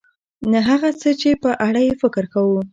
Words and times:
نه 0.51 0.59
هغه 0.69 0.89
څه 1.01 1.09
چې 1.21 1.29
په 1.43 1.49
اړه 1.67 1.81
یې 1.87 1.93
فکر 2.01 2.23
کوو. 2.33 2.59